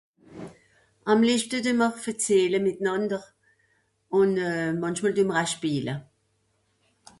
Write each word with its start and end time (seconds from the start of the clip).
àm 1.11 1.19
lebschte 1.27 1.57
dùm'r 1.65 1.97
verzähle 2.03 2.59
mìtnànder 2.65 3.23
ùn 4.19 4.31
euh 4.47 4.69
mànchmòl 4.81 5.13
dùm'r 5.17 5.39
euj 5.41 5.49
schpeele 5.51 5.93